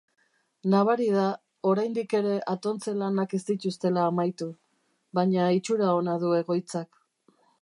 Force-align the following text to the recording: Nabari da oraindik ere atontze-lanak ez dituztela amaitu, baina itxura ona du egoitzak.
Nabari 0.73 1.09
da 1.15 1.25
oraindik 1.71 2.15
ere 2.21 2.39
atontze-lanak 2.55 3.37
ez 3.39 3.41
dituztela 3.51 4.07
amaitu, 4.13 4.49
baina 5.21 5.53
itxura 5.61 5.95
ona 6.03 6.21
du 6.27 6.35
egoitzak. 6.43 7.03